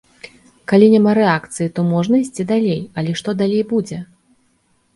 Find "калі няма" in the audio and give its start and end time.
0.71-1.13